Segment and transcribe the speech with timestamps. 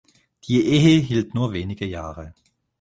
[0.45, 2.33] Die Ehe hielt nur wenige Jahre.